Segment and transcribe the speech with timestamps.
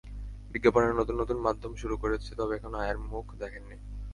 [0.51, 3.75] বিজ্ঞাপনের নতুন নতুন মাধ্যম শুরু করেছে, তবে এখনো আয়ের মুখ দেখেনি।